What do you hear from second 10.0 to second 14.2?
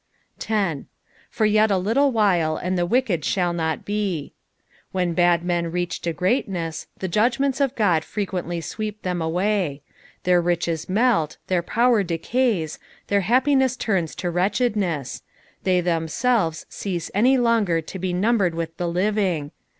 their riches melt, their power decays, their happiness turns